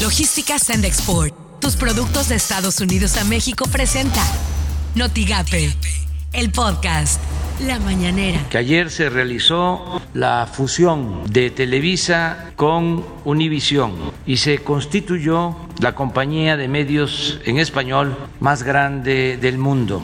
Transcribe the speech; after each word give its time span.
Logística 0.00 0.58
Send 0.58 0.86
Export. 0.86 1.34
Tus 1.60 1.76
productos 1.76 2.28
de 2.28 2.34
Estados 2.34 2.80
Unidos 2.80 3.18
a 3.18 3.24
México 3.24 3.68
presenta 3.68 4.22
Notigape, 4.94 5.76
el 6.32 6.50
podcast. 6.50 7.20
La 7.66 7.78
Mañanera. 7.78 8.40
Que 8.48 8.56
ayer 8.56 8.90
se 8.90 9.10
realizó 9.10 10.00
la 10.14 10.48
fusión 10.50 11.30
de 11.30 11.50
Televisa 11.50 12.52
con 12.56 13.04
Univisión 13.24 13.92
y 14.24 14.38
se 14.38 14.60
constituyó 14.60 15.56
la 15.78 15.94
compañía 15.94 16.56
de 16.56 16.68
medios 16.68 17.38
en 17.44 17.58
español 17.58 18.16
más 18.38 18.62
grande 18.62 19.36
del 19.36 19.58
mundo. 19.58 20.00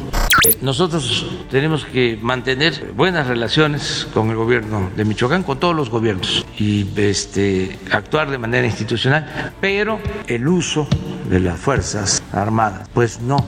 Nosotros 0.61 1.27
tenemos 1.50 1.86
que 1.86 2.18
mantener 2.21 2.93
buenas 2.95 3.27
relaciones 3.27 4.07
con 4.13 4.29
el 4.29 4.36
gobierno 4.36 4.90
de 4.95 5.04
Michoacán, 5.07 5.43
con 5.43 5.58
todos 5.58 5.75
los 5.75 5.89
gobiernos 5.89 6.45
y 6.58 6.86
este, 6.96 7.79
actuar 7.90 8.31
de 8.31 8.36
manera 8.36 8.67
institucional, 8.67 9.54
pero 9.63 9.99
el 10.27 10.46
uso 10.46 10.86
de 11.31 11.40
las 11.40 11.58
Fuerzas 11.58 12.22
Armadas 12.32 12.86
pues 12.93 13.21
no 13.21 13.39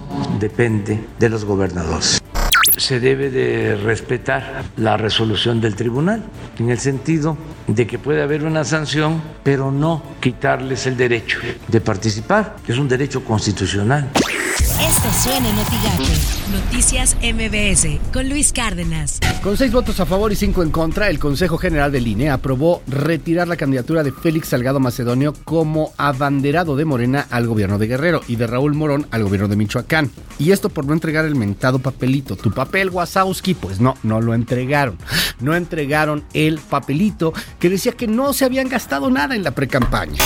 depende 0.41 0.98
de 1.19 1.29
los 1.29 1.45
gobernadores 1.45 2.23
se 2.78 3.00
debe 3.00 3.30
de 3.30 3.77
respetar 3.77 4.64
la 4.77 4.96
resolución 4.96 5.60
del 5.60 5.74
tribunal, 5.74 6.23
en 6.59 6.70
el 6.70 6.78
sentido 6.78 7.36
de 7.66 7.86
que 7.86 7.98
puede 7.98 8.23
haber 8.23 8.45
una 8.45 8.64
sanción, 8.64 9.20
pero 9.42 9.70
no 9.70 10.02
quitarles 10.20 10.86
el 10.86 10.96
derecho 10.96 11.38
de 11.66 11.80
participar, 11.80 12.56
que 12.64 12.72
es 12.72 12.78
un 12.78 12.88
derecho 12.88 13.24
constitucional. 13.24 14.09
Esto 14.80 15.09
suena 15.12 15.48
en 15.48 15.56
Noticias 16.52 17.16
MBS 17.16 18.12
con 18.12 18.28
Luis 18.28 18.52
Cárdenas. 18.52 19.19
Con 19.42 19.56
seis 19.56 19.73
votos 19.73 19.98
a 19.98 20.06
favor 20.06 20.30
y 20.30 20.36
cinco 20.36 20.62
en 20.62 20.70
contra, 20.70 21.10
el 21.10 21.19
Consejo 21.19 21.59
General 21.59 21.91
del 21.91 22.06
INE 22.06 22.30
aprobó 22.30 22.83
retirar 22.86 23.48
la 23.48 23.56
candidatura 23.56 24.05
de 24.05 24.12
Félix 24.12 24.48
Salgado 24.48 24.78
Macedonio 24.78 25.34
como 25.45 25.92
abanderado 25.96 26.77
de 26.77 26.84
Morena 26.84 27.27
al 27.28 27.48
gobierno 27.48 27.78
de 27.78 27.88
Guerrero 27.88 28.20
y 28.28 28.36
de 28.36 28.46
Raúl 28.46 28.74
Morón 28.74 29.09
al 29.10 29.24
gobierno 29.24 29.48
de 29.48 29.56
Michoacán. 29.56 30.12
Y 30.38 30.53
esto 30.53 30.69
por 30.69 30.84
no 30.86 30.92
entregar 30.92 31.25
el 31.25 31.34
mentado 31.34 31.81
papelito. 31.81 32.36
Tu 32.36 32.53
papel, 32.53 32.91
Wazowski, 32.91 33.55
pues 33.55 33.81
no, 33.81 33.97
no 34.05 34.20
lo 34.20 34.33
entregaron. 34.33 34.97
No 35.41 35.56
entregaron 35.56 36.22
el 36.34 36.60
papelito 36.60 37.33
que 37.58 37.69
decía 37.69 37.92
que 37.92 38.06
no 38.06 38.33
se 38.33 38.44
habían 38.44 38.69
gastado 38.69 39.10
nada 39.10 39.34
en 39.34 39.42
la 39.42 39.50
precampaña 39.50 40.22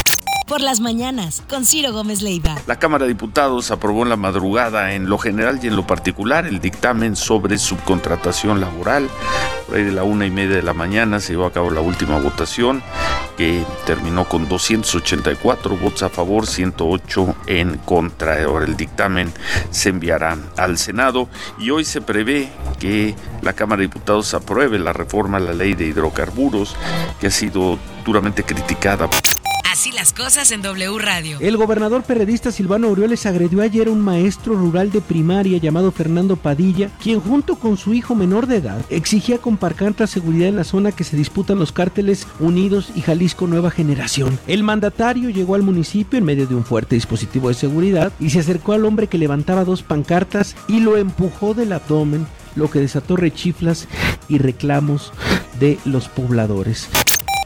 por 0.47 0.61
las 0.61 0.81
mañanas 0.81 1.43
con 1.49 1.65
Ciro 1.65 1.93
Gómez 1.93 2.23
Leiva. 2.23 2.57
La 2.67 2.79
Cámara 2.79 3.05
de 3.05 3.13
Diputados 3.13 3.71
aprobó 3.71 4.03
en 4.03 4.09
la 4.09 4.17
madrugada 4.17 4.95
en 4.95 5.09
lo 5.09 5.19
general 5.19 5.61
y 5.63 5.69
en 5.69 5.77
lo 5.77 5.87
particular 5.87 6.47
el 6.47 6.61
dictamen 6.61 7.17
sobre 7.17 7.59
subcontratación 7.59 8.61
laboral. 8.61 9.09
Por 9.67 9.77
ahí 9.77 9.85
de 9.85 9.93
la 9.93 10.05
una 10.05 10.27
y 10.27 10.31
media 10.31 10.57
de 10.57 10.63
la 10.63 10.75
mañana 10.75 11.21
se 11.21 11.33
llevó 11.33 11.47
a 11.47 11.53
cabo 11.53 11.71
la 11.71 11.81
última 11.81 12.19
votación 12.19 12.83
que 13.37 13.65
terminó 13.87 14.29
con 14.29 14.49
284 14.49 15.77
votos 15.77 16.03
a 16.03 16.09
favor, 16.09 16.47
108 16.47 17.35
en 17.47 17.79
contra. 17.79 18.43
Ahora 18.45 18.67
el 18.67 18.77
dictamen 18.77 19.33
se 19.71 19.89
enviará 19.89 20.37
al 20.57 20.79
Senado 20.79 21.29
y 21.59 21.71
hoy 21.71 21.85
se 21.85 22.01
prevé 22.01 22.51
que 22.79 23.15
la 23.41 23.53
Cámara 23.53 23.81
de 23.81 23.89
Diputados 23.89 24.35
apruebe 24.35 24.79
la 24.79 24.93
reforma 24.93 25.39
a 25.39 25.41
la 25.41 25.53
ley 25.53 25.75
de 25.75 25.87
hidrocarburos 25.87 26.77
que 27.21 27.29
ha 27.29 27.31
sido 27.31 27.79
duramente 28.05 28.45
criticada. 28.45 29.09
Así 29.73 29.91
las 29.91 30.13
cosas 30.13 30.53
en 30.53 30.61
W 30.61 30.99
Radio. 30.99 31.39
El 31.41 31.57
gobernador 31.57 32.03
periodista 32.03 32.53
Silvano 32.53 32.89
Aureoles 32.89 33.25
agredió 33.25 33.63
ayer 33.63 33.89
a 33.89 33.91
un 33.91 34.03
maestro 34.03 34.55
rural 34.55 34.91
de 34.91 35.01
primaria 35.01 35.57
llamado 35.57 35.91
Fernando 35.93 36.37
Padilla, 36.37 36.91
quien 37.03 37.21
junto 37.21 37.57
con 37.57 37.79
su 37.79 37.95
hijo 37.95 38.15
menor 38.15 38.47
de 38.47 38.57
edad 38.57 38.85
exigía 38.91 39.39
comparcar 39.39 39.95
la 39.97 40.07
seguridad 40.07 40.49
en 40.51 40.57
la 40.57 40.65
zona 40.65 40.93
que 40.93 41.05
se 41.05 41.17
disputan 41.17 41.59
los 41.59 41.73
cárteles 41.73 42.27
Unidos 42.39 42.91
y 42.95 43.01
Jalisco 43.01 43.47
Nueva 43.47 43.71
Generación. 43.71 44.39
El 44.47 44.63
mandatario 44.63 45.31
llegó 45.31 45.55
al 45.55 45.63
municipio 45.63 46.19
en 46.19 46.27
medio 46.27 46.47
de 46.47 46.55
un 46.55 46.67
fuerte 46.67 46.95
dispositivo 46.95 47.49
de 47.49 47.55
seguridad 47.55 48.13
y 48.21 48.29
se 48.29 48.41
acercó 48.41 48.75
al 48.75 48.85
hombre 48.85 49.07
que 49.07 49.17
levantaba 49.17 49.65
dos 49.65 49.83
pancartas 49.83 50.55
y 50.69 50.81
lo 50.81 50.99
empujó 50.99 51.55
del 51.55 51.73
abdomen 51.73 52.27
lo 52.57 52.71
que 52.71 52.81
desató 52.81 53.17
rechiflas 53.17 53.89
y 54.29 54.37
reclamos 54.37 55.13
de 55.59 55.79
los 55.87 56.09
pobladores. 56.09 56.91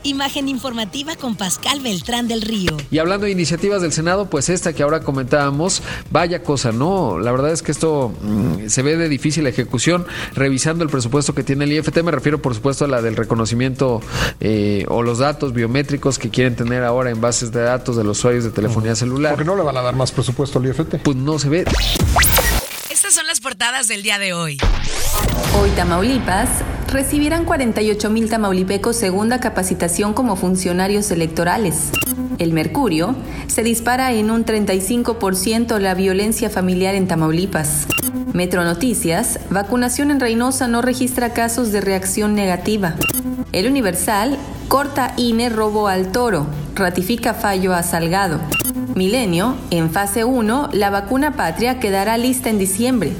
Imagen 0.06 0.49
informativa 0.49 1.17
con 1.17 1.34
Pascal 1.34 1.81
Beltrán 1.81 2.28
del 2.28 2.41
Río. 2.41 2.77
Y 2.93 2.99
hablando 2.99 3.27
de 3.27 3.33
iniciativas 3.33 3.83
del 3.83 3.91
Senado, 3.91 4.31
pues 4.31 4.49
esta 4.49 4.72
que 4.72 4.84
ahora 4.84 5.00
comentábamos, 5.00 5.83
vaya 6.12 6.44
cosa, 6.44 6.71
¿no? 6.71 7.19
La 7.19 7.33
verdad 7.33 7.50
es 7.50 7.61
que 7.61 7.72
esto 7.72 8.15
mm, 8.22 8.69
se 8.69 8.83
ve 8.83 8.97
de 8.97 9.09
difícil 9.09 9.49
ejecución. 9.49 10.06
Revisando 10.33 10.84
el 10.84 10.91
presupuesto 10.91 11.34
que 11.34 11.43
tiene 11.43 11.65
el 11.65 11.72
IFT, 11.72 12.05
me 12.05 12.12
refiero 12.12 12.41
por 12.41 12.55
supuesto 12.55 12.84
a 12.84 12.89
la 12.89 13.03
del 13.03 13.16
reconocimiento 13.16 14.00
eh, 14.39 14.84
o 14.87 15.03
los 15.03 15.19
datos 15.19 15.53
biométricos 15.53 16.21
que 16.21 16.31
quieren 16.31 16.55
tener 16.55 16.84
ahora 16.84 17.11
en 17.11 17.21
bases 17.21 17.50
de 17.50 17.62
datos 17.62 17.97
de 17.97 18.05
los 18.05 18.19
usuarios 18.19 18.45
de 18.45 18.50
telefonía 18.50 18.95
celular. 18.95 19.33
Porque 19.33 19.45
no 19.45 19.56
le 19.56 19.65
van 19.65 19.77
a 19.77 19.83
dar 19.83 19.97
más 19.97 20.12
presupuesto 20.12 20.61
al 20.61 20.66
IFT. 20.66 20.99
Pues 21.03 21.16
no 21.16 21.41
se 21.41 21.49
ve. 21.49 21.65
Estas 22.91 23.12
son 23.12 23.27
las 23.27 23.41
portadas 23.41 23.89
del 23.89 24.05
día 24.05 24.21
de 24.21 24.34
hoy. 24.34 24.56
Hoy 25.61 25.71
Tamaulipas 25.71 26.49
recibirán 26.97 27.45
48 27.45 28.09
mil 28.09 28.31
tamaulipecos 28.31 28.97
segunda 28.97 29.39
capacitación 29.39 30.15
como 30.15 30.34
funcionarios 30.34 31.11
electorales. 31.11 31.91
El 32.39 32.55
Mercurio 32.55 33.15
se 33.49 33.62
dispara 33.62 34.15
en 34.15 34.31
un 34.31 34.47
35% 34.47 35.79
la 35.79 35.93
violencia 35.93 36.49
familiar 36.49 36.95
en 36.95 37.07
Tamaulipas. 37.07 37.87
Metro 38.33 38.65
Noticias, 38.65 39.41
vacunación 39.51 40.11
en 40.11 40.21
Reynosa 40.21 40.69
no 40.69 40.81
registra 40.81 41.34
casos 41.34 41.71
de 41.71 41.83
reacción 41.83 42.34
negativa. 42.34 42.95
El 43.53 43.67
Universal, 43.67 44.39
corta 44.69 45.13
INE 45.19 45.51
robo 45.51 45.89
al 45.89 46.13
toro, 46.13 46.47
ratifica 46.75 47.34
fallo 47.34 47.75
a 47.75 47.83
Salgado. 47.83 48.41
Milenio, 48.95 49.55
en 49.71 49.91
fase 49.91 50.25
1, 50.25 50.71
la 50.73 50.89
vacuna 50.89 51.37
patria 51.37 51.78
quedará 51.78 52.17
lista 52.17 52.49
en 52.49 52.59
diciembre. 52.59 53.13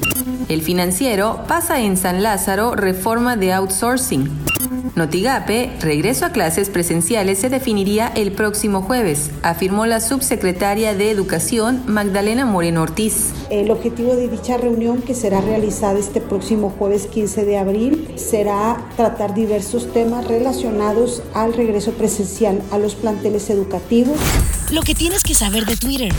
El 0.49 0.61
financiero 0.61 1.43
pasa 1.45 1.81
en 1.81 1.97
San 1.97 2.23
Lázaro 2.23 2.73
reforma 2.73 3.35
de 3.35 3.51
outsourcing. 3.51 4.29
Notigape, 4.95 5.73
regreso 5.81 6.25
a 6.25 6.29
clases 6.29 6.69
presenciales 6.69 7.39
se 7.39 7.49
definiría 7.49 8.07
el 8.15 8.31
próximo 8.31 8.81
jueves, 8.81 9.29
afirmó 9.43 9.85
la 9.85 9.99
subsecretaria 9.99 10.95
de 10.95 11.11
Educación 11.11 11.83
Magdalena 11.85 12.45
Moreno 12.45 12.81
Ortiz. 12.81 13.33
El 13.49 13.71
objetivo 13.71 14.15
de 14.15 14.29
dicha 14.29 14.55
reunión, 14.57 15.01
que 15.01 15.13
será 15.13 15.41
realizada 15.41 15.99
este 15.99 16.21
próximo 16.21 16.73
jueves 16.79 17.07
15 17.07 17.43
de 17.43 17.57
abril, 17.57 18.07
será 18.15 18.77
tratar 18.95 19.35
diversos 19.35 19.91
temas 19.91 20.25
relacionados 20.27 21.21
al 21.33 21.53
regreso 21.53 21.91
presencial 21.91 22.61
a 22.71 22.77
los 22.77 22.95
planteles 22.95 23.49
educativos. 23.49 24.17
Lo 24.71 24.81
que 24.81 24.95
tienes 24.95 25.23
que 25.23 25.33
saber 25.33 25.65
de 25.65 25.75
Twitter. 25.75 26.13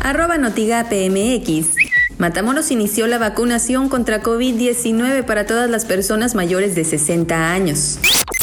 Arroba 0.00 0.38
Notigape 0.38 1.08
MX. 1.08 1.83
Matamoros 2.18 2.70
inició 2.70 3.06
la 3.06 3.18
vacunación 3.18 3.88
contra 3.88 4.22
COVID-19 4.22 5.24
para 5.24 5.46
todas 5.46 5.68
las 5.68 5.84
personas 5.84 6.34
mayores 6.34 6.74
de 6.74 6.84
60 6.84 7.52
años. 7.52 7.98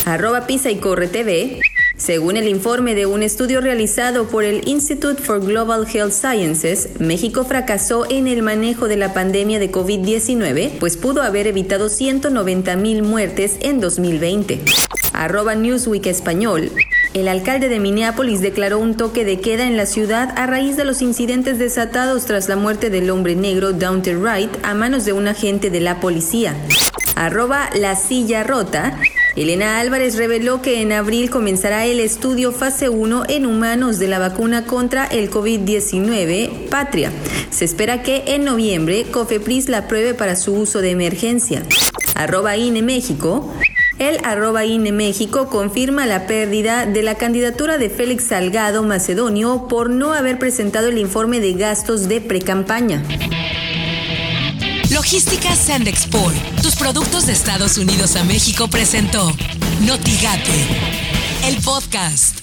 Arroba 0.06 0.46
Pisa 0.46 0.70
y 0.72 0.78
Corre 0.78 1.08
TV. 1.08 1.62
Según 1.96 2.36
el 2.36 2.48
informe 2.48 2.96
de 2.96 3.06
un 3.06 3.22
estudio 3.24 3.62
realizado 3.62 4.28
por 4.28 4.44
el 4.44 4.68
Institute 4.68 5.22
for 5.22 5.40
Global 5.40 5.86
Health 5.88 6.12
Sciences, 6.12 6.90
México 7.00 7.46
fracasó 7.46 8.10
en 8.10 8.28
el 8.28 8.42
manejo 8.42 8.88
de 8.88 8.98
la 8.98 9.14
pandemia 9.14 9.60
de 9.60 9.72
COVID-19, 9.72 10.80
pues 10.80 10.98
pudo 10.98 11.22
haber 11.22 11.48
evitado 11.48 11.90
190 11.90 12.76
mil 12.76 13.04
muertes 13.04 13.58
en 13.62 13.80
2020. 13.80 14.62
Arroba 15.14 15.56
Newsweek 15.56 16.08
Español. 16.08 16.72
El 17.14 17.28
alcalde 17.28 17.68
de 17.68 17.82
Minneapolis 17.82 18.40
declaró 18.40 18.80
un 18.80 18.96
toque 18.96 19.26
de 19.26 19.42
queda 19.42 19.68
en 19.68 19.76
la 19.76 19.86
ciudad 19.86 20.34
a 20.38 20.48
raíz 20.48 20.78
de 20.78 20.86
los 20.86 21.02
incidentes 21.02 21.60
desatados 21.60 22.26
tras 22.26 22.48
la 22.48 22.56
muerte 22.56 22.90
del 22.90 23.10
hombre 23.10 23.36
negro 23.36 23.74
Daunte 23.74 24.16
Wright 24.16 24.50
a 24.64 24.74
manos 24.74 25.04
de 25.04 25.12
un 25.12 25.28
agente 25.28 25.70
de 25.70 25.82
la 25.82 26.00
policía. 26.00 26.56
Arroba 27.18 27.70
la 27.76 27.98
silla 27.98 28.46
rota. 28.46 28.98
Elena 29.36 29.80
Álvarez 29.82 30.16
reveló 30.16 30.62
que 30.62 30.82
en 30.82 30.94
abril 30.94 31.30
comenzará 31.30 31.86
el 31.86 32.00
estudio 32.00 32.54
fase 32.54 32.88
1 32.88 33.26
en 33.28 33.46
humanos 33.46 34.00
de 34.00 34.08
la 34.08 34.20
vacuna 34.20 34.66
contra 34.66 35.06
el 35.06 35.30
COVID-19 35.30 36.69
Patria. 36.69 37.12
Se 37.50 37.66
espera 37.66 38.04
que 38.04 38.24
en 38.28 38.46
noviembre 38.46 39.04
Cofepris 39.12 39.68
la 39.68 39.80
apruebe 39.80 40.14
para 40.14 40.38
su 40.38 40.54
uso 40.54 40.80
de 40.80 40.92
emergencia. 40.92 41.64
Arroba 42.16 42.56
INE 42.56 42.81
México. 42.81 43.54
El 44.01 44.18
arroba 44.25 44.65
INE 44.65 44.92
México 44.92 45.48
confirma 45.48 46.07
la 46.07 46.25
pérdida 46.25 46.88
de 46.88 47.03
la 47.03 47.19
candidatura 47.19 47.77
de 47.77 47.88
Félix 47.88 48.30
Salgado 48.30 48.81
Macedonio 48.81 49.68
por 49.68 49.92
no 49.92 50.13
haber 50.13 50.39
presentado 50.39 50.88
el 50.88 50.98
informe 50.98 51.39
de 51.39 51.53
gastos 51.53 52.07
de 52.07 52.19
precampaña. 52.19 53.03
Logística 54.89 55.56
Sand 55.56 55.88
Export. 55.88 56.36
Tus 56.63 56.75
productos 56.77 57.27
de 57.27 57.33
Estados 57.33 57.77
Unidos 57.77 58.15
a 58.15 58.24
México 58.24 58.68
presentó 58.68 59.31
Notigate, 59.81 60.65
el 61.45 61.57
podcast. 61.57 62.41